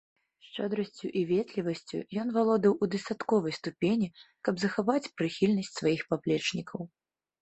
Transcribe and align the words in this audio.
Шчодрасцю 0.45 1.09
і 1.19 1.21
ветлівасцю 1.31 1.99
ён 2.23 2.27
валодаў 2.39 2.73
у 2.85 2.89
дастатковай 2.95 3.53
ступені, 3.59 4.07
каб 4.49 4.55
захаваць 4.65 5.11
прыхільнасць 5.21 5.75
сваіх 5.81 6.01
паплечнікаў. 6.15 6.79